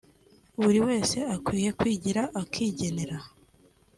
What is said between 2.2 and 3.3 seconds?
akigenera